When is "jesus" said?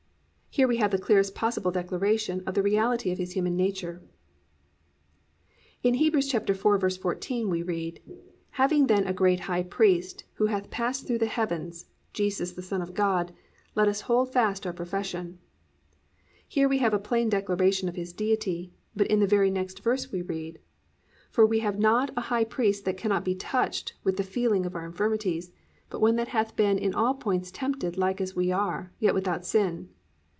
12.11-12.51